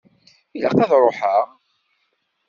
[0.55, 1.45] Ilaq ad ṛuḥeɣ?